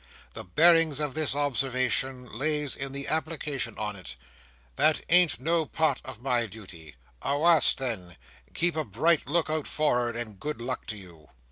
The 0.33 0.43
bearings 0.43 0.99
of 0.99 1.13
this 1.13 1.35
observation 1.35 2.25
lays 2.25 2.75
in 2.75 2.91
the 2.91 3.07
application 3.07 3.77
on 3.77 3.95
it. 3.95 4.15
That 4.75 5.03
ain't 5.09 5.39
no 5.39 5.67
part 5.67 6.01
of 6.03 6.19
my 6.23 6.47
duty. 6.47 6.95
Awast 7.21 7.77
then, 7.77 8.17
keep 8.55 8.75
a 8.75 8.83
bright 8.83 9.27
look 9.27 9.47
out 9.47 9.67
for'ard, 9.67 10.15
and 10.15 10.39
good 10.39 10.59
luck 10.59 10.87
to 10.87 10.97
you!" 10.97 11.29